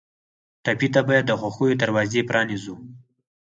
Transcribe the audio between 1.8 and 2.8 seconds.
دروازې پرانیزو.